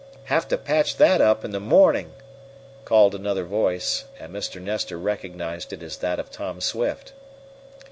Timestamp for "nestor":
4.59-4.97